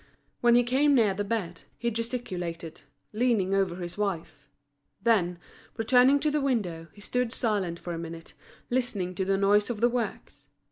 When 0.39 0.55
he 0.55 0.63
came 0.63 0.95
near 0.95 1.13
the 1.13 1.23
bed, 1.23 1.61
he 1.77 1.91
gesticulated, 1.91 2.81
leaning 3.13 3.53
over 3.53 3.75
his 3.75 3.99
wife; 3.99 4.47
then, 4.99 5.37
returning 5.77 6.19
to 6.21 6.31
the 6.31 6.41
window, 6.41 6.87
he 6.91 7.01
stood 7.01 7.31
silent 7.31 7.77
for 7.77 7.93
a 7.93 7.99
minute, 7.99 8.33
listening 8.71 9.13
to 9.13 9.25
the 9.25 9.37
noise 9.37 9.69
of 9.69 9.79
the 9.79 9.89
works. 9.89 10.47